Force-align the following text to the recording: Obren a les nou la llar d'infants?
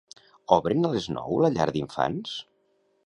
Obren 0.55 0.87
a 0.89 0.89
les 0.95 1.09
nou 1.17 1.37
la 1.45 1.53
llar 1.59 1.69
d'infants? 1.77 2.33